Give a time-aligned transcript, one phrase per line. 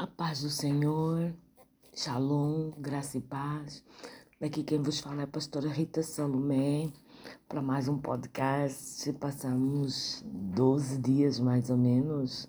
[0.00, 1.30] A paz do Senhor,
[1.94, 3.84] Shalom, graça e paz.
[4.40, 6.88] Daqui quem vos fala é a pastora Rita Salomé
[7.46, 9.12] para mais um podcast.
[9.12, 12.48] Passamos 12 dias mais ou menos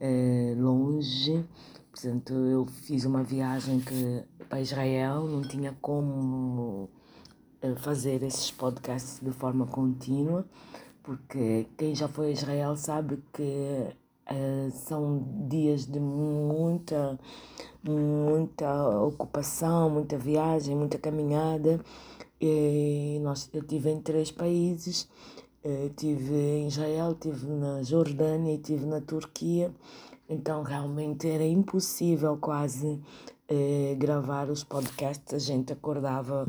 [0.00, 1.46] é, longe.
[1.92, 6.90] Portanto, eu fiz uma viagem que, para Israel, não tinha como
[7.62, 10.44] é, fazer esses podcasts de forma contínua,
[11.04, 13.94] porque quem já foi a Israel sabe que
[14.32, 17.18] Uh, são dias de muita,
[17.82, 21.80] muita ocupação, muita viagem, muita caminhada.
[22.40, 25.08] E nós, eu tive em três países,
[25.64, 29.74] uh, tive em Israel, tive na Jordânia e tive na Turquia.
[30.28, 35.34] Então realmente era impossível quase uh, gravar os podcasts.
[35.34, 36.46] A gente acordava,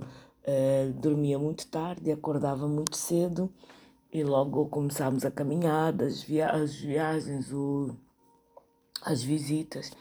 [0.99, 3.49] dormia muito tarde, acordava muito cedo
[4.11, 7.95] e logo começámos a caminhada, as, via as viagens, o,
[9.03, 9.91] as visitas.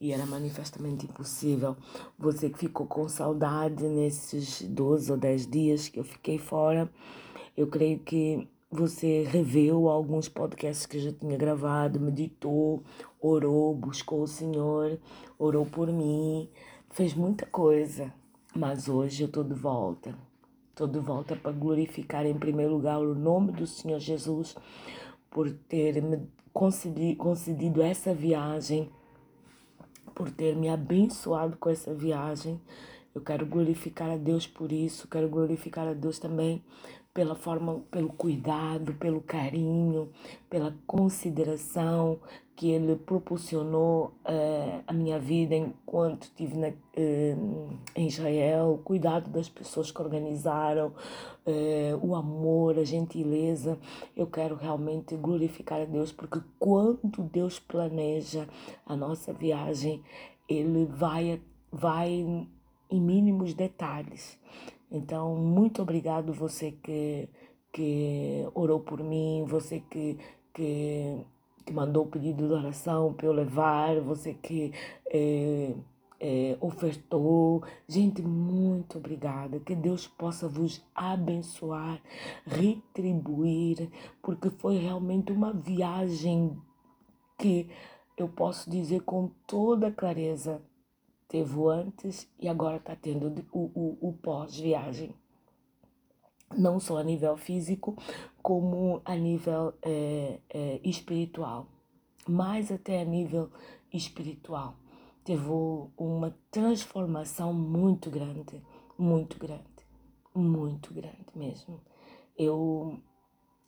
[0.00, 1.76] E era manifestamente impossível.
[2.18, 6.90] Você que ficou com saudade nesses 12 ou 10 dias que eu fiquei fora,
[7.54, 12.82] eu creio que você reveu alguns podcasts que eu já tinha gravado, meditou,
[13.20, 14.98] orou, buscou o Senhor,
[15.38, 16.48] orou por mim,
[16.90, 18.10] fez muita coisa.
[18.56, 20.29] Mas hoje eu estou de volta.
[20.86, 24.56] De volta para glorificar em primeiro lugar o nome do Senhor Jesus
[25.30, 28.90] por ter me concedido, concedido essa viagem,
[30.14, 32.60] por ter me abençoado com essa viagem.
[33.14, 36.62] Eu quero glorificar a Deus por isso, quero glorificar a Deus também
[37.12, 40.10] pela forma, pelo cuidado, pelo carinho,
[40.48, 42.20] pela consideração
[42.54, 49.30] que ele proporcionou uh, a minha vida enquanto estive na, uh, em Israel, o cuidado
[49.30, 50.88] das pessoas que organizaram,
[51.46, 53.78] uh, o amor, a gentileza.
[54.14, 58.46] Eu quero realmente glorificar a Deus, porque quando Deus planeja
[58.84, 60.04] a nossa viagem,
[60.46, 61.40] Ele vai,
[61.72, 62.10] vai
[62.90, 64.38] em mínimos detalhes.
[64.90, 67.28] Então, muito obrigado você que,
[67.72, 70.18] que orou por mim, você que,
[70.52, 71.24] que
[71.64, 74.72] que mandou o pedido de oração para eu levar, você que
[75.06, 75.74] é,
[76.18, 77.62] é, ofertou.
[77.88, 79.60] Gente, muito obrigada.
[79.60, 82.00] Que Deus possa vos abençoar,
[82.44, 83.88] retribuir,
[84.20, 86.56] porque foi realmente uma viagem
[87.38, 87.68] que
[88.16, 90.60] eu posso dizer com toda clareza.
[91.30, 95.14] Teve o antes e agora está tendo o, o, o pós-viagem
[96.58, 97.96] não só a nível físico,
[98.42, 101.68] como a nível é, é, espiritual,
[102.28, 103.48] mais até a nível
[103.92, 104.74] espiritual.
[105.22, 105.48] Teve
[105.96, 108.60] uma transformação muito grande,
[108.98, 109.62] muito grande,
[110.34, 111.80] muito grande mesmo.
[112.36, 112.98] Eu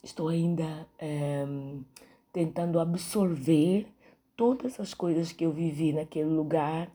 [0.03, 1.47] estou ainda é,
[2.33, 3.87] tentando absorver
[4.37, 6.91] todas as coisas que eu vivi naquele lugar,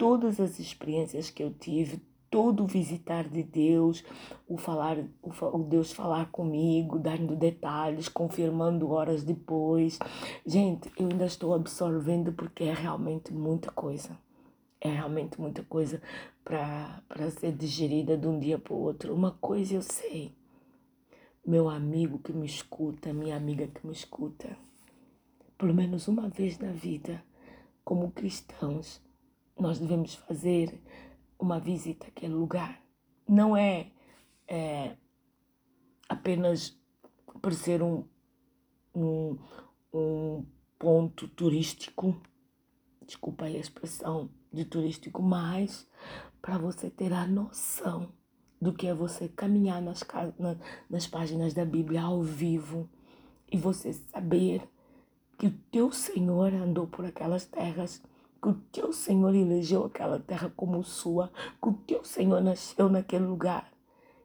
[0.00, 2.00] todas as experiências que eu tive,
[2.30, 4.02] todo o visitar de Deus,
[4.48, 9.98] o falar, o, Deus falar comigo, dando detalhes, confirmando horas depois.
[10.46, 14.18] Gente, eu ainda estou absorvendo porque é realmente muita coisa.
[14.80, 16.00] É realmente muita coisa
[16.42, 17.02] para
[17.38, 19.14] ser digerida de um dia para o outro.
[19.14, 20.34] Uma coisa eu sei.
[21.46, 24.56] Meu amigo que me escuta, minha amiga que me escuta,
[25.58, 27.22] pelo menos uma vez na vida,
[27.84, 29.02] como cristãos,
[29.60, 30.80] nós devemos fazer
[31.38, 32.80] uma visita àquele lugar.
[33.28, 33.92] Não é,
[34.48, 34.96] é
[36.08, 36.78] apenas
[37.40, 38.04] por ser um,
[38.94, 39.38] um,
[39.92, 40.46] um
[40.78, 42.20] ponto turístico,
[43.06, 45.86] desculpa aí a expressão de turístico, mas
[46.42, 48.12] para você ter a noção
[48.60, 50.04] do que é você caminhar nas,
[50.88, 52.88] nas páginas da Bíblia ao vivo
[53.50, 54.68] e você saber
[55.38, 58.02] que o teu Senhor andou por aquelas terras
[58.40, 61.30] que o teu Senhor elegeu aquela terra como sua,
[61.62, 63.70] que o teu Senhor nasceu naquele lugar.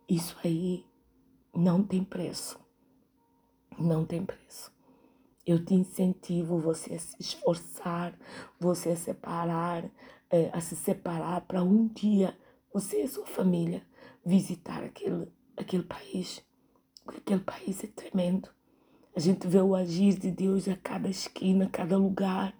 [0.07, 0.85] Isso aí
[1.53, 2.59] não tem preço.
[3.77, 4.73] Não tem preço.
[5.45, 8.17] Eu te incentivo você a se esforçar,
[8.59, 9.83] você a separar,
[10.29, 12.35] é, a se separar para um dia
[12.73, 13.85] você e sua família
[14.25, 16.43] visitar aquele, aquele país.
[17.05, 18.49] Aquele país é tremendo.
[19.15, 22.53] A gente vê o agir de Deus a cada esquina, a cada lugar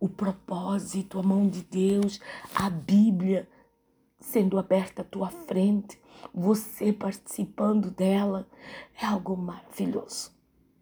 [0.00, 2.18] o propósito, a mão de Deus,
[2.54, 3.46] a Bíblia
[4.18, 6.00] sendo aberta à tua frente,
[6.32, 8.48] você participando dela,
[9.00, 10.32] é algo maravilhoso,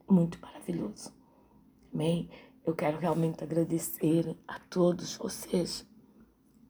[0.09, 1.13] muito maravilhoso.
[1.93, 2.31] Amém?
[2.65, 5.89] Eu quero realmente agradecer a todos vocês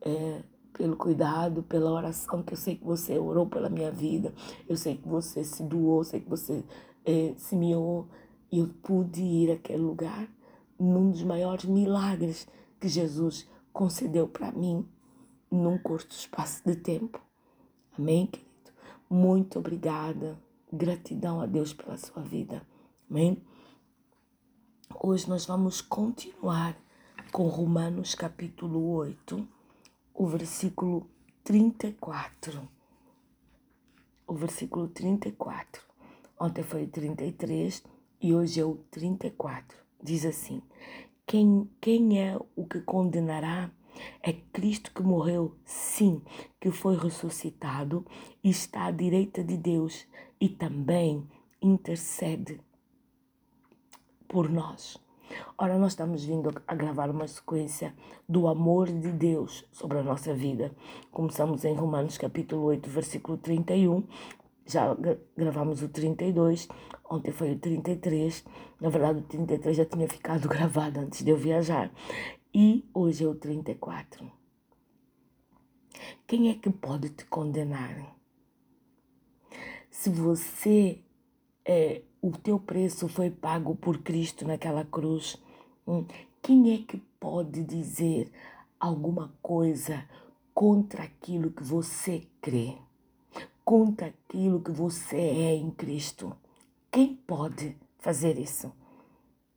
[0.02, 0.42] é,
[0.72, 4.32] pelo cuidado, pela oração, que eu sei que você orou pela minha vida,
[4.68, 6.64] eu sei que você se doou, sei que você
[7.04, 8.08] é, se miou
[8.52, 10.28] e eu pude ir àquele lugar
[10.78, 12.46] num dos maiores milagres
[12.80, 14.86] que Jesus concedeu para mim
[15.50, 17.20] num curto espaço de tempo.
[17.98, 18.48] Amém, querido?
[19.08, 20.38] Muito obrigada.
[20.72, 22.62] Gratidão a Deus pela sua vida.
[23.10, 23.42] Amém?
[25.00, 26.76] Hoje nós vamos continuar
[27.32, 29.48] com Romanos capítulo 8,
[30.14, 31.08] o versículo
[31.44, 32.68] 34.
[34.26, 35.82] O versículo 34.
[36.38, 37.82] Ontem foi o 33
[38.20, 39.87] e hoje é o 34.
[40.02, 40.62] Diz assim:
[41.26, 43.70] Quem, quem é o que condenará?
[44.22, 46.22] É Cristo que morreu, sim,
[46.60, 48.06] que foi ressuscitado
[48.44, 50.06] e está à direita de Deus
[50.40, 51.26] e também
[51.60, 52.60] intercede
[54.28, 55.00] por nós.
[55.58, 57.94] Ora, nós estamos vindo a gravar uma sequência
[58.28, 60.72] do amor de Deus sobre a nossa vida.
[61.10, 64.04] Começamos em Romanos capítulo 8, versículo 31.
[64.68, 64.94] Já
[65.36, 66.68] gravamos o 32,
[67.08, 68.44] ontem foi o 33.
[68.78, 71.90] Na verdade, o 33 já tinha ficado gravado antes de eu viajar.
[72.54, 74.30] E hoje é o 34.
[76.26, 78.14] Quem é que pode te condenar?
[79.90, 81.02] Se você
[81.64, 85.36] é, o teu preço foi pago por Cristo naquela cruz.
[85.86, 86.06] Hum,
[86.42, 88.30] quem é que pode dizer
[88.80, 90.04] alguma coisa
[90.54, 92.76] contra aquilo que você crê?
[93.68, 96.34] Contra aquilo que você é em Cristo?
[96.90, 98.72] Quem pode fazer isso?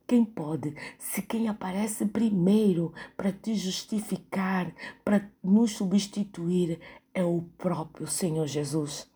[0.06, 0.76] Quem pode?
[0.98, 4.70] Se quem aparece primeiro para te justificar,
[5.02, 6.78] para nos substituir,
[7.14, 9.10] é o próprio Senhor Jesus.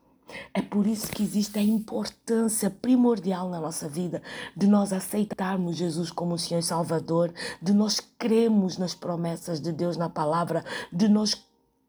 [0.54, 4.22] É por isso que existe a importância primordial na nossa vida
[4.56, 9.99] de nós aceitarmos Jesus como Senhor e Salvador, de nós cremos nas promessas de Deus
[9.99, 11.34] na palavra, de nós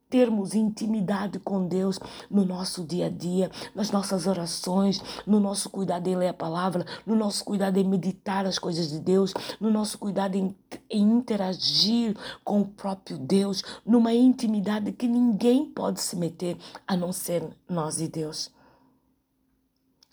[0.09, 1.99] termos intimidade com Deus
[2.29, 6.85] no nosso dia a dia, nas nossas orações, no nosso cuidado em ler a palavra,
[7.05, 10.55] no nosso cuidado em meditar as coisas de Deus, no nosso cuidado em,
[10.89, 16.57] em interagir com o próprio Deus, numa intimidade que ninguém pode se meter
[16.87, 18.51] a não ser nós e Deus.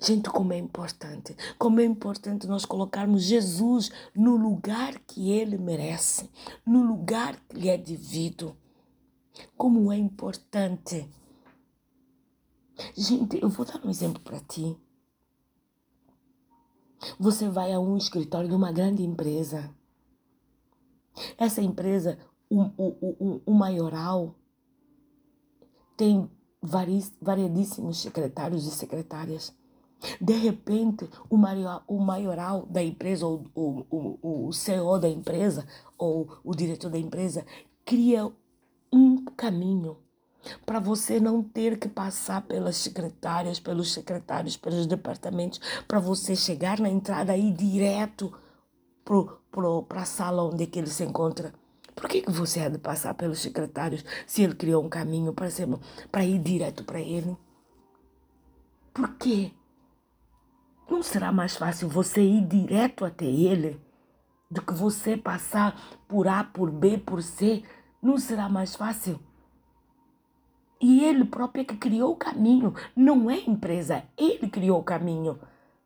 [0.00, 6.28] Gente, como é importante, como é importante nós colocarmos Jesus no lugar que ele merece,
[6.66, 8.54] no lugar que lhe é devido.
[9.56, 11.08] Como é importante.
[12.96, 14.76] Gente, eu vou dar um exemplo para ti.
[17.18, 19.74] Você vai a um escritório de uma grande empresa.
[21.38, 24.34] Essa empresa, o, o, o, o maioral,
[25.96, 26.28] tem
[27.20, 29.54] variedíssimos secretários e secretárias.
[30.20, 35.66] De repente, o maioral, o maioral da empresa, ou o, o, o CEO da empresa,
[35.96, 37.46] ou o diretor da empresa,
[37.84, 38.30] cria
[39.30, 39.96] um caminho
[40.66, 46.78] para você não ter que passar pelas secretárias, pelos secretários, pelos departamentos, para você chegar
[46.78, 48.32] na entrada e ir direto
[49.88, 51.54] para a sala onde que ele se encontra.
[51.94, 56.24] Por que, que você há de passar pelos secretários se ele criou um caminho para
[56.24, 57.36] ir direto para ele?
[58.92, 59.52] Por quê?
[60.90, 63.80] Não será mais fácil você ir direto até ele
[64.50, 67.62] do que você passar por A, por B, por C
[68.04, 69.18] não será mais fácil?
[70.80, 75.38] E ele próprio é que criou o caminho, não é empresa, ele criou o caminho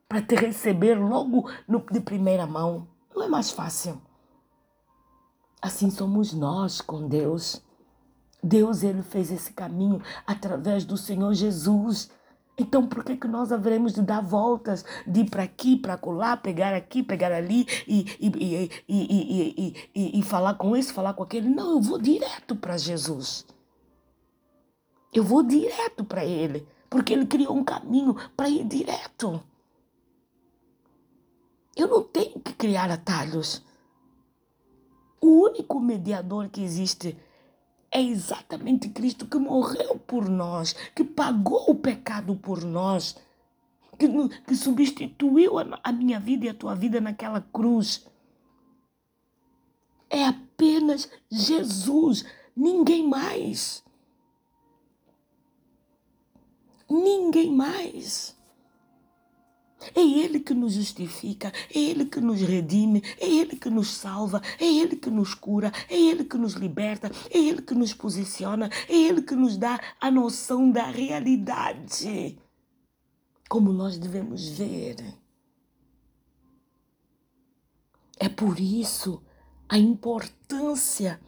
[0.08, 2.88] para te receber logo no, de primeira mão.
[3.14, 4.00] Não é mais fácil.
[5.62, 7.62] Assim somos nós com Deus.
[8.42, 12.10] Deus ele fez esse caminho através do Senhor Jesus.
[12.58, 16.42] Então, por que, que nós haveremos de dar voltas, de ir para aqui, para colar,
[16.42, 21.48] pegar aqui, pegar ali e, e, e, e, e, falar com esse, falar com aquele?
[21.48, 23.46] Não, eu vou direto para Jesus.
[25.14, 29.40] Eu vou direto para Ele, porque Ele criou um caminho para ir direto.
[31.76, 33.64] Eu não tenho que criar atalhos.
[35.20, 37.16] O único mediador que existe
[37.90, 43.16] é exatamente Cristo que morreu por nós, que pagou o pecado por nós,
[43.98, 44.06] que,
[44.46, 48.06] que substituiu a, a minha vida e a tua vida naquela cruz.
[50.10, 52.24] É apenas Jesus,
[52.56, 53.84] ninguém mais.
[56.88, 58.37] Ninguém mais.
[59.94, 64.42] É Ele que nos justifica, é Ele que nos redime, é Ele que nos salva,
[64.58, 68.70] é Ele que nos cura, é Ele que nos liberta, é Ele que nos posiciona,
[68.88, 72.38] é Ele que nos dá a noção da realidade.
[73.48, 74.96] Como nós devemos ver.
[78.18, 79.22] É por isso
[79.68, 81.20] a importância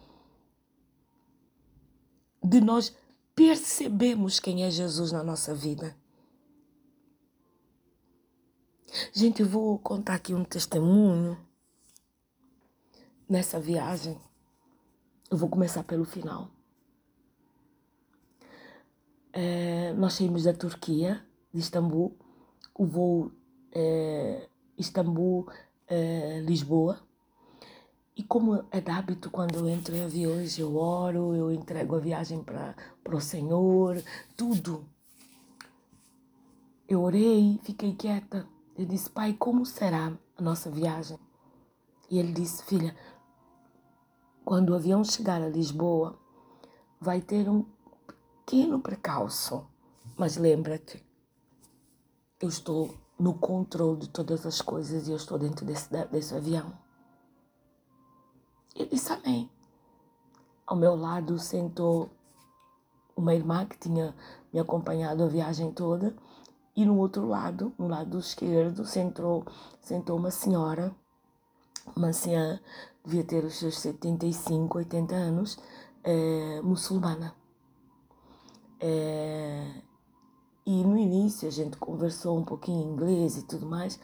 [2.43, 2.95] de nós
[3.35, 5.95] percebermos quem é Jesus na nossa vida.
[9.13, 11.37] Gente, eu vou contar aqui um testemunho.
[13.27, 14.19] Nessa viagem,
[15.29, 16.49] Eu vou começar pelo final.
[19.31, 22.17] É, nós saímos da Turquia, de Istambul,
[22.75, 23.31] o voo
[23.71, 26.95] é, Istambul-Lisboa.
[26.95, 26.97] É,
[28.17, 31.99] e como é de hábito, quando eu entro em aviões, eu oro, eu entrego a
[31.99, 32.75] viagem para
[33.09, 34.03] o Senhor,
[34.35, 34.85] tudo.
[36.89, 38.45] Eu orei, fiquei quieta.
[38.77, 41.19] Eu disse, pai, como será a nossa viagem?
[42.09, 42.95] E ele disse, filha,
[44.45, 46.17] quando o avião chegar a Lisboa,
[46.99, 47.65] vai ter um
[48.45, 49.65] pequeno precalço.
[50.17, 51.03] Mas lembra-te,
[52.39, 56.73] eu estou no controle de todas as coisas e eu estou dentro desse, desse avião.
[58.75, 59.49] Eu disse amém.
[60.65, 62.09] Ao meu lado sentou
[63.15, 64.15] uma irmã que tinha
[64.51, 66.15] me acompanhado a viagem toda
[66.75, 69.45] e no outro lado, no lado esquerdo, sentou,
[69.81, 70.95] sentou uma senhora,
[71.95, 72.59] uma anciã,
[73.03, 75.59] devia ter os seus 75, 80 anos,
[76.03, 77.35] é, muçulmana.
[78.79, 79.81] É,
[80.65, 83.99] e no início a gente conversou um pouquinho em inglês e tudo mais,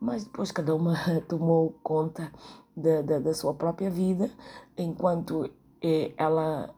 [0.00, 0.94] mas depois cada uma
[1.28, 2.30] tomou conta
[2.76, 4.30] da, da, da sua própria vida,
[4.76, 5.50] enquanto
[5.82, 6.74] eh, ela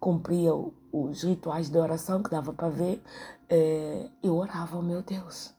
[0.00, 0.52] cumpria
[0.92, 3.02] os rituais de oração que dava para ver,
[3.48, 5.54] eh, eu orava, oh meu Deus.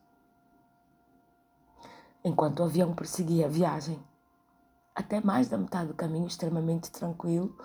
[2.23, 3.99] Enquanto o avião perseguia a viagem,
[4.95, 7.55] até mais da metade do caminho, extremamente tranquilo,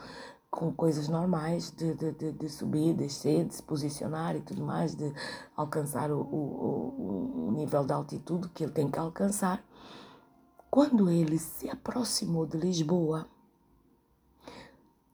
[0.50, 4.95] com coisas normais de, de, de, de, subir, descer, de se posicionar e tudo mais,
[4.95, 5.12] de
[5.57, 9.64] alcançar o, o, o nível de altitude que ele tem que alcançar.
[10.71, 13.26] Quando ele se aproximou de Lisboa,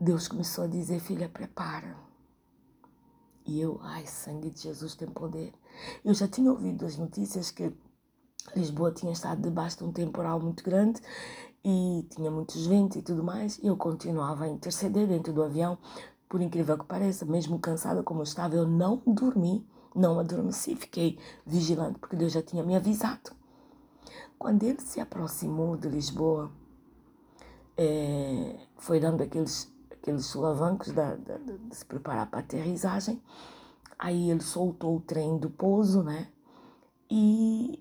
[0.01, 1.95] Deus começou a dizer: Filha, prepara.
[3.45, 5.53] E eu, ai, sangue de Jesus tem poder.
[6.05, 7.73] Eu já tinha ouvido as notícias que
[8.57, 11.01] Lisboa tinha estado debaixo de um temporal muito grande
[11.65, 15.77] e tinha muitos ventos e tudo mais, e eu continuava a interceder dentro do avião,
[16.29, 21.19] por incrível que pareça, mesmo cansada como eu estava, eu não dormi, não adormeci, fiquei
[21.45, 23.33] vigilante, porque Deus já tinha me avisado.
[24.39, 26.51] Quando ele se aproximou de Lisboa,
[27.77, 33.21] é, foi dando aqueles, aqueles solavancos da, da, de se preparar para a aterrissagem,
[33.99, 36.29] aí ele soltou o trem do pouso, né?
[37.11, 37.79] E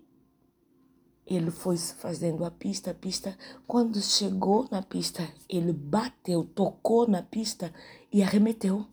[1.25, 3.37] ele foi fazendo a pista, a pista.
[3.67, 7.73] Quando chegou na pista, ele bateu, tocou na pista
[8.11, 8.85] e arremeteu.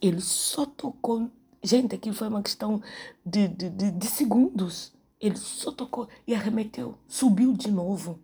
[0.00, 1.28] Ele só tocou.
[1.62, 2.80] Gente, aquilo foi uma questão
[3.26, 4.92] de, de, de, de segundos.
[5.20, 6.96] Ele só tocou e arremeteu.
[7.06, 8.18] Subiu de novo.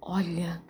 [0.00, 0.60] Olha,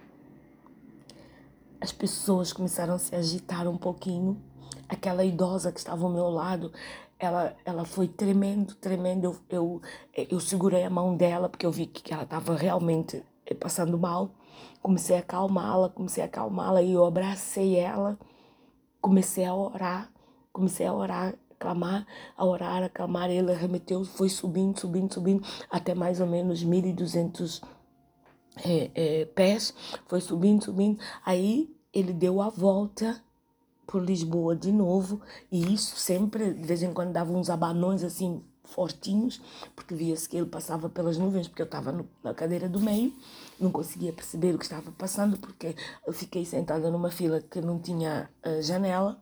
[1.83, 4.41] as pessoas começaram a se agitar um pouquinho.
[4.89, 6.73] Aquela idosa que estava ao meu lado,
[7.19, 9.25] ela, ela foi tremendo, tremendo.
[9.25, 13.55] Eu, eu, eu segurei a mão dela porque eu vi que ela estava realmente eh,
[13.55, 14.31] passando mal.
[14.81, 18.17] Comecei a acalmá-la, comecei a acalmá-la e eu abracei ela.
[19.01, 20.09] Comecei a orar,
[20.53, 23.29] comecei a orar, clamar, a orar, a clamar.
[23.29, 27.61] Ele remeteu, foi subindo, subindo, subindo, até mais ou menos 1.200
[28.57, 29.75] é, é, pés.
[30.07, 30.99] Foi subindo, subindo.
[31.25, 33.23] Aí ele deu a volta
[33.87, 38.43] por Lisboa de novo, e isso sempre, de vez em quando, dava uns abanões assim
[38.65, 39.41] fortinhos,
[39.77, 43.13] porque via-se que ele passava pelas nuvens, porque eu estava na cadeira do meio,
[43.61, 47.79] não conseguia perceber o que estava passando, porque eu fiquei sentada numa fila que não
[47.79, 49.21] tinha uh, janela,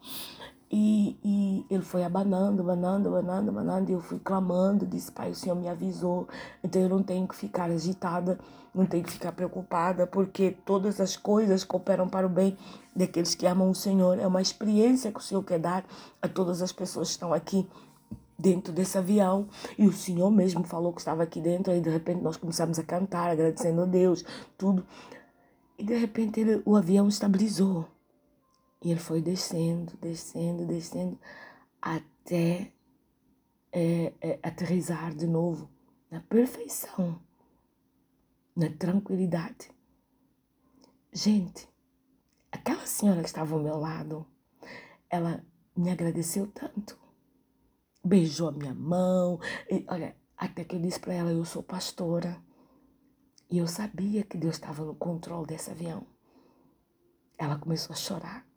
[0.71, 5.35] e, e ele foi abanando, abanando, abanando, abanando, e eu fui clamando, disse, pai, o
[5.35, 6.29] Senhor me avisou,
[6.62, 8.39] então eu não tenho que ficar agitada,
[8.73, 12.57] não tenho que ficar preocupada, porque todas as coisas cooperam para o bem
[12.95, 14.19] daqueles que amam o Senhor.
[14.21, 15.85] É uma experiência que o Senhor quer dar
[16.23, 17.69] a todas as pessoas que estão aqui
[18.39, 19.49] dentro desse avião.
[19.77, 22.85] E o Senhor mesmo falou que estava aqui dentro, e de repente nós começamos a
[22.85, 24.25] cantar, agradecendo a Deus,
[24.57, 24.85] tudo.
[25.77, 27.87] E de repente ele, o avião estabilizou.
[28.83, 31.19] E ele foi descendo, descendo, descendo,
[31.81, 32.73] até
[33.71, 35.71] é, é, aterrizar de novo
[36.11, 37.21] na perfeição,
[38.57, 39.71] na tranquilidade.
[41.13, 41.69] Gente,
[42.51, 44.27] aquela senhora que estava ao meu lado,
[45.11, 45.45] ela
[45.77, 46.99] me agradeceu tanto.
[48.03, 49.39] Beijou a minha mão.
[49.71, 52.43] E, olha, até que eu disse para ela: Eu sou pastora.
[53.51, 56.07] E eu sabia que Deus estava no controle desse avião.
[57.37, 58.50] Ela começou a chorar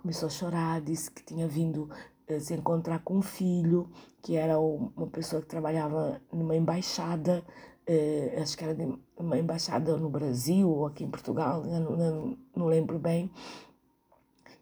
[0.00, 1.90] começou a chorar, disse que tinha vindo
[2.26, 3.90] eh, se encontrar com um filho,
[4.22, 7.44] que era uma pessoa que trabalhava numa embaixada,
[7.86, 8.76] eh, acho que era
[9.18, 13.30] uma embaixada no Brasil ou aqui em Portugal, não, não, não lembro bem.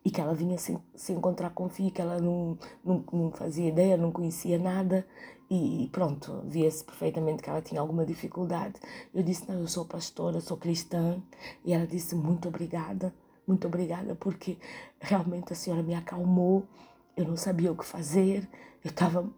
[0.05, 3.31] e que ela vinha se, se encontrar com o filho, que ela não, não, não
[3.33, 5.07] fazia ideia, não conhecia nada
[5.51, 8.75] e pronto, via-se perfeitamente que ela tinha alguma dificuldade.
[9.15, 11.23] Eu disse: Não, eu sou pastora, sou cristã.
[11.65, 13.15] E ela disse: Muito obrigada,
[13.49, 14.59] muito obrigada, porque
[15.01, 16.69] realmente a senhora me acalmou.
[17.17, 18.49] Eu não sabia o que fazer,
[18.85, 19.29] eu estava.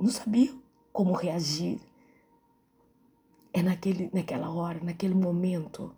[0.00, 0.52] não sabia
[0.92, 1.80] como reagir.
[3.52, 5.94] É naquele, naquela hora, naquele momento,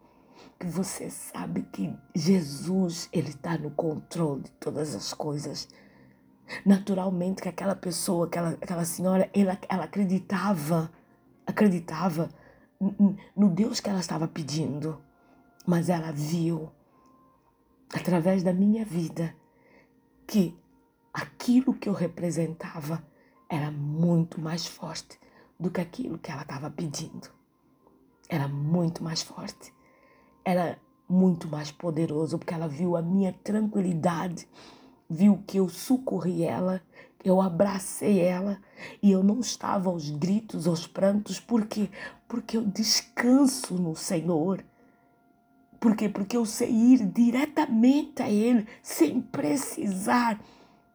[0.58, 5.68] que você sabe que Jesus ele está no controle de todas as coisas
[6.64, 10.90] naturalmente que aquela pessoa, aquela, aquela senhora, ela, ela acreditava,
[11.46, 12.28] acreditava
[13.36, 15.00] no Deus que ela estava pedindo,
[15.66, 16.70] mas ela viu
[17.94, 19.34] através da minha vida
[20.26, 20.56] que
[21.12, 23.04] aquilo que eu representava
[23.48, 25.18] era muito mais forte
[25.58, 27.28] do que aquilo que ela estava pedindo.
[28.28, 29.72] Era muito mais forte.
[30.44, 34.48] Era muito mais poderoso, porque ela viu a minha tranquilidade
[35.08, 36.82] viu que eu socorri ela,
[37.24, 38.58] eu abracei ela
[39.02, 41.90] e eu não estava aos gritos, aos prantos, porque
[42.28, 44.64] porque eu descanso no Senhor.
[45.84, 46.08] Por quê?
[46.08, 50.42] Porque eu sei ir diretamente a Ele sem precisar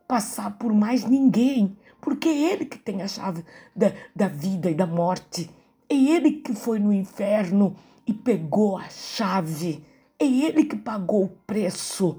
[0.07, 1.77] passar por mais ninguém.
[2.01, 5.47] Porque é Ele que tem a chave da, da vida e da morte.
[5.87, 7.75] É Ele que foi no inferno
[8.07, 9.85] e pegou a chave.
[10.17, 12.17] É Ele que pagou o preço.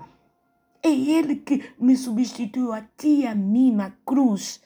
[0.80, 4.62] É Ele que me substituiu a ti e a mim na cruz.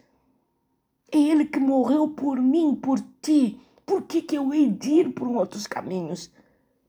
[1.11, 3.58] É Ele que morreu por mim, por ti.
[3.87, 6.30] Por que, que eu hei de ir por outros caminhos?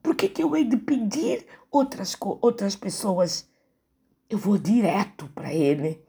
[0.06, 3.50] Por que, que eu hei de pedir outras, outras pessoas?
[4.30, 6.00] Eu vou direto para Ele.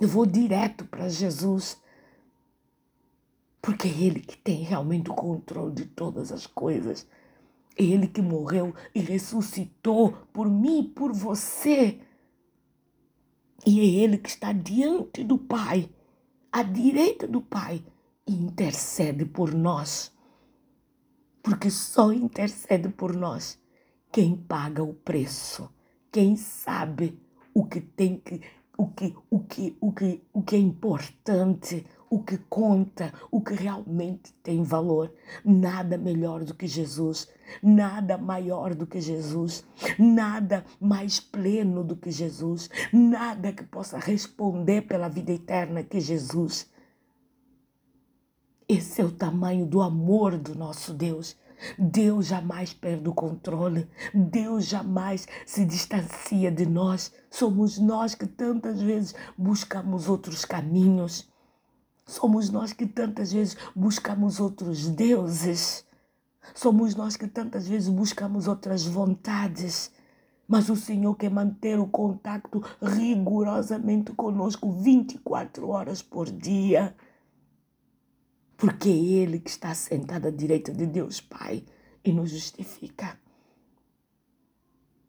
[0.00, 1.76] Eu vou direto para Jesus.
[3.60, 7.04] Porque é Ele que tem realmente o controle de todas as coisas.
[7.76, 12.00] É Ele que morreu e ressuscitou por mim e por você.
[13.66, 15.90] E é Ele que está diante do Pai,
[16.52, 17.84] à direita do Pai,
[18.24, 20.14] e intercede por nós.
[21.46, 23.56] Porque só intercede por nós
[24.10, 25.72] quem paga o preço,
[26.10, 27.22] quem sabe
[27.54, 28.40] o que tem que,
[28.76, 33.54] o que, o que, o que, o que é importante, o que conta, o que
[33.54, 35.14] realmente tem valor.
[35.44, 37.28] Nada melhor do que Jesus,
[37.62, 39.64] nada maior do que Jesus,
[39.96, 46.68] nada mais pleno do que Jesus, nada que possa responder pela vida eterna que Jesus.
[48.68, 51.36] Esse é o tamanho do amor do nosso Deus.
[51.78, 53.88] Deus jamais perde o controle.
[54.12, 57.12] Deus jamais se distancia de nós.
[57.30, 61.28] Somos nós que tantas vezes buscamos outros caminhos.
[62.04, 65.84] Somos nós que tantas vezes buscamos outros deuses.
[66.52, 69.92] Somos nós que tantas vezes buscamos outras vontades.
[70.48, 76.92] Mas o Senhor quer manter o contato rigorosamente conosco 24 horas por dia.
[78.56, 81.64] Porque é Ele que está sentado à direita de Deus Pai
[82.04, 83.18] e nos justifica.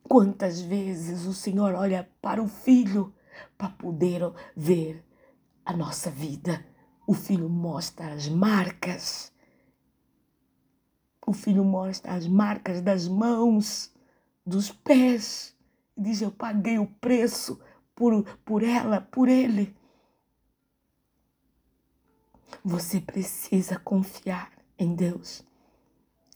[0.04, 3.14] Quantas vezes o Senhor olha para o Filho
[3.58, 4.22] para poder
[4.56, 5.04] ver
[5.66, 6.64] a nossa vida
[7.08, 9.32] o filho mostra as marcas.
[11.26, 13.94] O filho mostra as marcas das mãos,
[14.46, 15.56] dos pés.
[15.96, 17.62] E diz: Eu paguei o preço
[17.96, 19.74] por, por ela, por ele.
[22.70, 25.42] Você precisa confiar em Deus.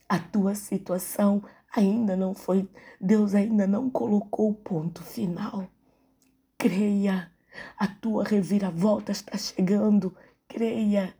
[0.08, 2.66] A tua situação ainda não foi,
[2.98, 5.68] Deus ainda não colocou o ponto final.
[6.56, 7.30] Creia,
[7.76, 10.16] a tua reviravolta está chegando
[10.48, 11.14] creia.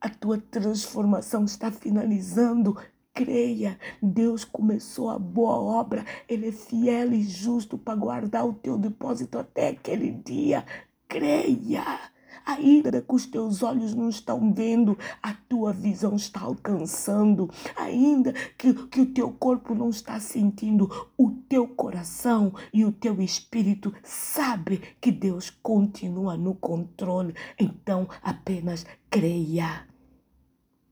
[0.00, 2.80] A tua transformação está finalizando.
[3.12, 8.78] Creia, Deus começou a boa obra, Ele é fiel e justo para guardar o teu
[8.78, 10.64] depósito até aquele dia.
[11.08, 12.12] Creia.
[12.44, 17.48] Ainda que os teus olhos não estão vendo, a tua visão está alcançando.
[17.76, 23.20] Ainda que, que o teu corpo não está sentindo, o teu coração e o teu
[23.20, 27.34] espírito sabe que Deus continua no controle.
[27.58, 29.86] Então apenas creia.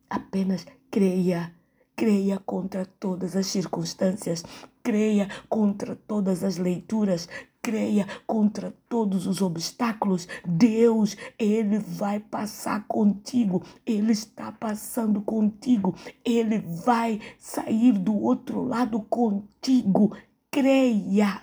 [0.08, 1.54] Apenas creia.
[1.96, 4.42] Creia contra todas as circunstâncias,
[4.82, 7.28] creia contra todas as leituras,
[7.62, 15.94] creia contra todos os obstáculos, Deus, Ele vai passar contigo, Ele está passando contigo,
[16.24, 20.16] Ele vai sair do outro lado contigo.
[20.50, 21.42] Creia,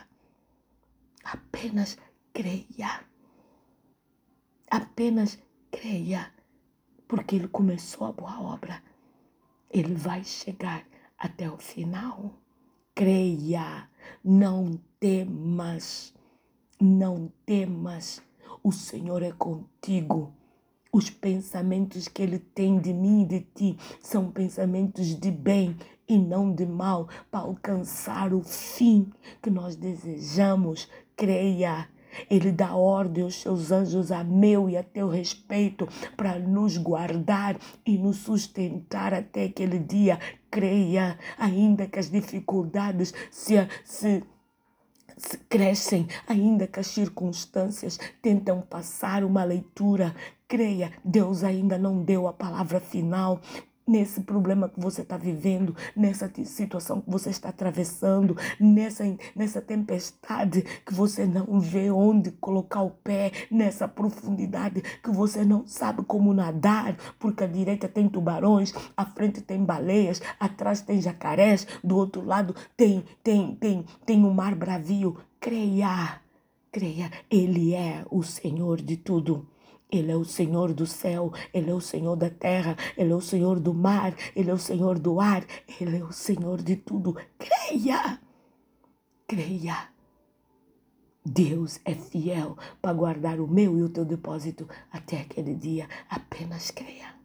[1.24, 1.98] apenas
[2.34, 3.06] creia,
[4.70, 5.40] apenas
[5.72, 6.32] creia,
[7.08, 8.84] porque Ele começou a boa obra,
[9.70, 10.86] Ele vai chegar
[11.18, 12.34] até o final.
[12.94, 13.88] Creia,
[14.24, 16.14] não temas.
[16.80, 18.22] Não temas,
[18.64, 20.32] o Senhor é contigo.
[20.92, 25.76] Os pensamentos que Ele tem de mim e de ti são pensamentos de bem
[26.08, 30.88] e não de mal, para alcançar o fim que nós desejamos.
[31.16, 31.90] Creia.
[32.30, 37.60] Ele dá ordem aos seus anjos a meu e a teu respeito para nos guardar
[37.86, 40.20] e nos sustentar até aquele dia.
[40.50, 44.24] Creia, ainda que as dificuldades se, se
[45.50, 50.16] crescem, ainda que as circunstâncias tentam passar uma leitura.
[50.48, 53.42] Creia, Deus ainda não deu a palavra final
[53.88, 59.04] nesse problema que você está vivendo, nessa situação que você está atravessando, nessa,
[59.36, 65.66] nessa tempestade que você não vê onde colocar o pé, nessa profundidade que você não
[65.66, 71.66] sabe como nadar, porque à direita tem tubarões, à frente tem baleias, atrás tem jacarés,
[71.84, 75.18] do outro lado tem tem tem tem o mar bravio.
[75.40, 76.20] Creia,
[76.72, 79.48] creia, ele é o Senhor de tudo.
[79.90, 83.22] Ele é o Senhor do céu, Ele é o Senhor da terra, Ele é o
[83.22, 85.46] Senhor do mar, Ele é o Senhor do ar,
[85.80, 87.16] Ele é o Senhor de tudo.
[87.38, 88.20] Creia!
[89.26, 89.90] Creia!
[91.26, 95.88] Deus é fiel para guardar o meu e o teu depósito até aquele dia.
[96.10, 97.16] Apenas creia.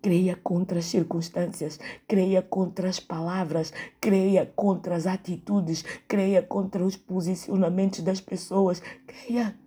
[0.00, 6.96] Creia contra as circunstâncias, creia contra as palavras, creia contra as atitudes, creia contra os
[6.96, 8.80] posicionamentos das pessoas.
[9.06, 9.58] Creia,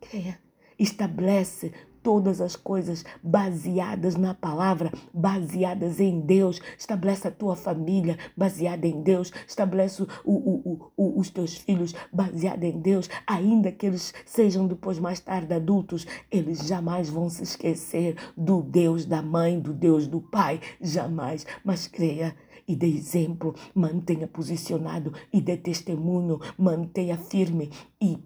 [0.00, 0.38] creia
[0.78, 6.60] estabelece todas as coisas baseadas na palavra, baseadas em Deus.
[6.76, 9.32] Estabelece a tua família baseada em Deus.
[9.46, 13.08] Estabelece o, o, o, os teus filhos baseada em Deus.
[13.26, 19.06] Ainda que eles sejam depois mais tarde adultos, eles jamais vão se esquecer do Deus
[19.06, 20.60] da mãe, do Deus do pai.
[20.80, 21.46] Jamais.
[21.64, 22.34] Mas creia
[22.66, 28.18] e dê exemplo, mantenha posicionado e dê testemunho, mantenha firme e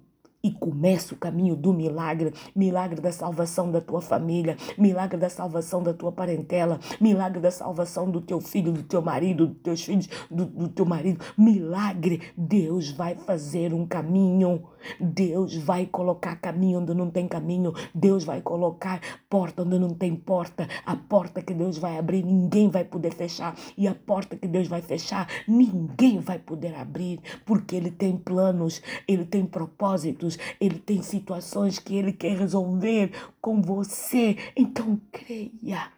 [0.43, 5.83] e começa o caminho do milagre, milagre da salvação da tua família, milagre da salvação
[5.83, 10.09] da tua parentela, milagre da salvação do teu filho, do teu marido, dos teus filhos,
[10.31, 12.23] do, do teu marido, milagre.
[12.37, 14.63] Deus vai fazer um caminho,
[15.01, 20.15] Deus vai colocar caminho onde não tem caminho, Deus vai colocar porta onde não tem
[20.15, 24.47] porta, a porta que Deus vai abrir, ninguém vai poder fechar, e a porta que
[24.47, 30.79] Deus vai fechar, ninguém vai poder abrir, porque Ele tem planos, Ele tem propósitos ele
[30.79, 34.37] tem situações que Ele quer resolver com você.
[34.57, 35.93] Então creia,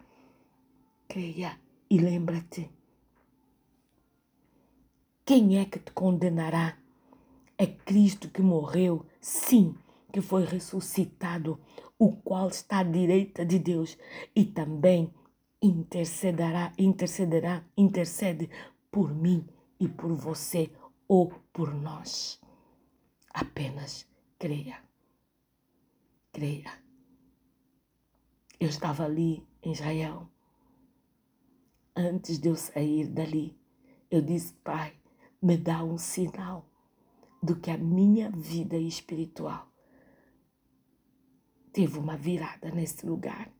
[1.07, 2.69] creia e lembra-te.
[5.25, 6.77] Quem é que te condenará?
[7.57, 9.75] É Cristo que morreu, sim,
[10.11, 11.59] que foi ressuscitado,
[11.99, 13.97] o qual está à direita de Deus
[14.35, 15.13] e também
[15.61, 18.49] intercederá, intercederá, intercede
[18.89, 19.45] por mim
[19.79, 20.71] e por você
[21.07, 22.39] ou por nós.
[23.33, 24.08] Apenas
[24.39, 24.81] creia.
[26.31, 26.71] Creia.
[28.57, 30.29] Eu estava ali em Israel.
[31.93, 33.59] Antes de eu sair dali,
[34.09, 34.95] eu disse, Pai,
[35.41, 36.65] me dá um sinal
[37.43, 39.67] do que a minha vida espiritual
[41.73, 43.51] teve uma virada nesse lugar.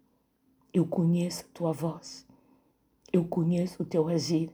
[0.73, 2.25] Eu conheço a tua voz,
[3.11, 4.53] eu conheço o teu agir,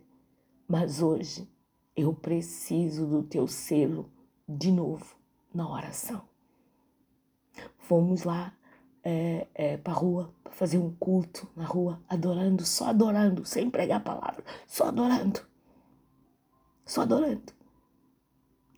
[0.68, 1.48] mas hoje
[1.96, 4.12] eu preciso do teu selo
[4.48, 5.15] de novo
[5.56, 6.22] na oração.
[7.78, 8.54] Fomos lá
[9.04, 13.70] é, é, para a rua, para fazer um culto na rua, adorando, só adorando, sem
[13.70, 15.42] pregar a palavra, só adorando.
[16.86, 17.54] Só adorando.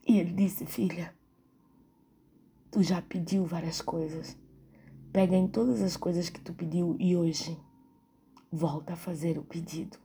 [0.05, 1.13] E ele disse: Filha,
[2.69, 4.37] tu já pediu várias coisas.
[5.11, 7.57] Pega em todas as coisas que tu pediu e hoje
[8.51, 9.97] volta a fazer o pedido,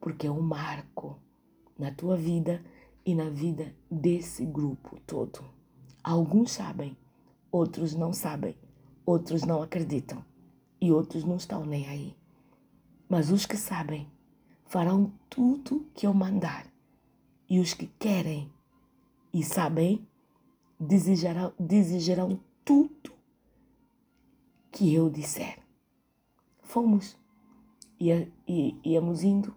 [0.00, 1.20] porque é um marco
[1.78, 2.64] na tua vida
[3.04, 5.57] e na vida desse grupo todo.
[6.08, 6.96] Alguns sabem,
[7.52, 8.56] outros não sabem,
[9.04, 10.24] outros não acreditam
[10.80, 12.16] e outros não estão nem aí.
[13.06, 14.10] Mas os que sabem
[14.64, 16.66] farão tudo que eu mandar,
[17.46, 18.50] e os que querem
[19.34, 20.08] e sabem
[20.80, 23.12] desejarão, desejarão tudo
[24.72, 25.58] que eu disser.
[26.62, 27.18] Fomos,
[28.00, 28.32] ia,
[28.82, 29.54] íamos indo,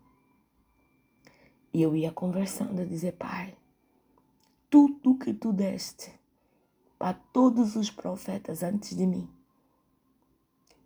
[1.74, 3.56] e eu ia conversando, a dizer, Pai,
[4.70, 6.20] tudo que tu deste
[7.02, 9.28] para todos os profetas antes de mim.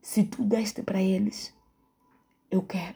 [0.01, 1.53] Se tu deste para eles,
[2.49, 2.95] eu quero.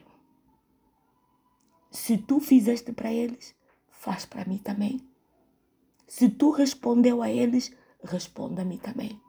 [1.91, 3.53] Se tu fizeste para eles,
[3.89, 5.05] faz para mim também.
[6.07, 9.19] Se tu respondeu a eles, responda a mim também.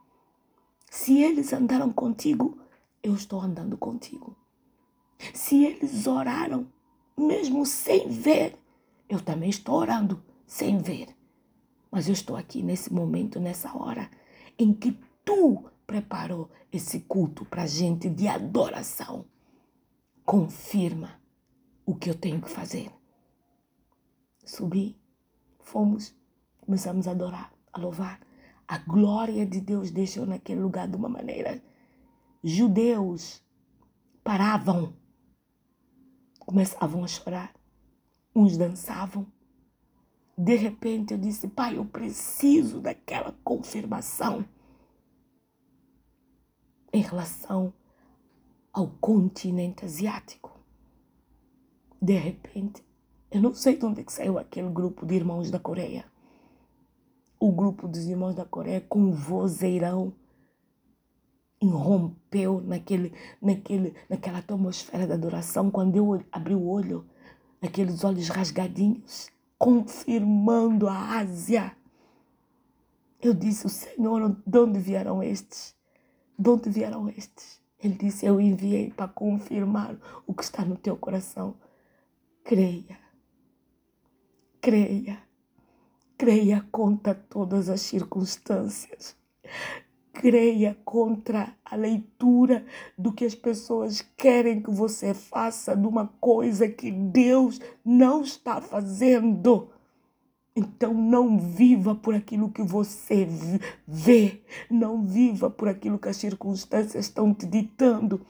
[0.88, 2.60] Se eles andaram contigo,
[3.02, 4.36] eu estou andando contigo.
[5.34, 6.72] Se eles oraram,
[7.16, 8.56] mesmo sem ver,
[9.08, 11.08] eu também estou orando sem ver.
[11.90, 14.08] Mas eu estou aqui nesse momento, nessa hora,
[14.58, 19.24] em que tu preparou esse culto para gente de adoração.
[20.24, 21.20] Confirma
[21.84, 22.92] o que eu tenho que fazer.
[24.44, 24.96] Subi,
[25.58, 26.14] fomos,
[26.60, 28.20] começamos a adorar, a louvar.
[28.68, 31.60] A glória de Deus deixou naquele lugar de uma maneira.
[32.42, 33.42] Judeus
[34.22, 34.94] paravam,
[36.38, 37.52] começavam a chorar,
[38.34, 39.26] uns dançavam.
[40.42, 44.42] De repente eu disse, pai, eu preciso daquela confirmação
[46.90, 47.74] em relação
[48.72, 50.58] ao continente asiático.
[52.00, 52.82] De repente,
[53.30, 56.06] eu não sei de onde é que saiu aquele grupo de irmãos da Coreia.
[57.38, 60.10] O grupo dos irmãos da Coreia com um vozeirão
[61.60, 65.70] irrompeu naquele, naquele, naquela atmosfera da adoração.
[65.70, 67.04] Quando eu abri o olho,
[67.60, 69.28] aqueles olhos rasgadinhos,
[69.60, 71.76] confirmando a Ásia.
[73.20, 75.76] Eu disse, o Senhor, de onde vieram estes?
[76.38, 77.60] De onde vieram estes?
[77.78, 81.54] Ele disse, eu enviei para confirmar o que está no teu coração.
[82.42, 82.98] Creia.
[84.62, 85.22] Creia.
[86.16, 89.14] Creia contra todas as circunstâncias.
[90.12, 92.64] Creia contra a leitura
[92.98, 98.60] do que as pessoas querem que você faça de uma coisa que Deus não está
[98.60, 99.70] fazendo.
[100.54, 103.26] Então não viva por aquilo que você
[103.86, 108.20] vê, não viva por aquilo que as circunstâncias estão te ditando.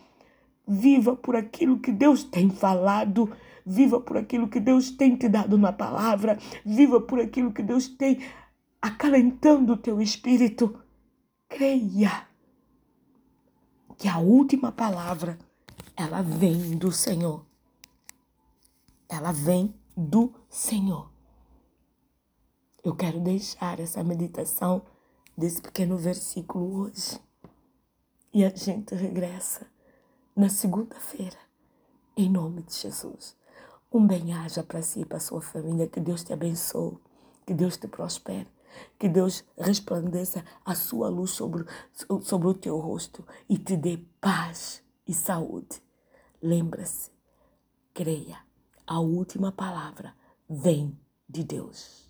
[0.69, 3.33] Viva por aquilo que Deus tem falado,
[3.65, 7.89] viva por aquilo que Deus tem te dado na palavra, viva por aquilo que Deus
[7.89, 8.21] tem
[8.81, 10.79] acalentando o teu espírito.
[11.51, 12.29] Creia
[13.99, 15.37] que a última palavra
[15.97, 17.45] ela vem do Senhor.
[19.09, 21.11] Ela vem do Senhor.
[22.83, 24.83] Eu quero deixar essa meditação
[25.37, 27.21] desse pequeno versículo hoje.
[28.33, 29.67] E a gente regressa
[30.35, 31.37] na segunda-feira,
[32.17, 33.37] em nome de Jesus.
[33.93, 35.89] Um bem-aja para si e para sua família.
[35.89, 36.97] Que Deus te abençoe,
[37.45, 38.49] que Deus te prospere,
[38.99, 41.65] que Deus resplandeça a sua luz sobre,
[42.23, 45.83] sobre o teu rosto e te dê paz e saúde.
[46.43, 47.11] Lembra-se,
[47.95, 48.39] creia,
[48.87, 50.15] a última palavra
[50.49, 52.10] vem de Deus.